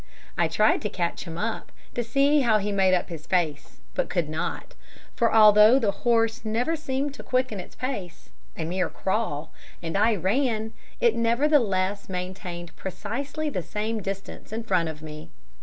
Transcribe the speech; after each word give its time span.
I 0.35 0.47
tried 0.47 0.81
to 0.81 0.89
catch 0.89 1.25
him 1.25 1.37
up, 1.37 1.71
to 1.93 2.03
see 2.03 2.39
how 2.39 2.57
he 2.57 2.71
made 2.71 2.95
up 2.95 3.09
his 3.09 3.27
face, 3.27 3.81
but 3.93 4.09
could 4.09 4.29
not, 4.29 4.73
for 5.15 5.31
although 5.31 5.77
the 5.77 5.91
horse 5.91 6.43
never 6.43 6.75
seemed 6.75 7.13
to 7.13 7.21
quicken 7.23 7.59
its 7.59 7.75
pace 7.75 8.31
a 8.57 8.65
mere 8.65 8.89
crawl 8.89 9.53
and 9.79 9.95
I 9.95 10.15
ran, 10.15 10.73
it 10.99 11.15
nevertheless 11.15 12.09
maintained 12.09 12.75
precisely 12.75 13.47
the 13.47 13.61
same 13.61 14.01
distance 14.01 14.51
in 14.51 14.63
front 14.63 14.89
of 14.89 15.03
me. 15.03 15.29